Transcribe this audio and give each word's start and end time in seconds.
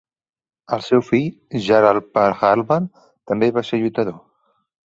El 0.77 0.81
seu 0.85 1.03
fill 1.09 1.59
Jhara 1.67 1.91
Pahalwan 2.17 2.89
també 3.33 3.55
va 3.59 3.67
ser 3.69 3.83
lluitador 3.85 4.19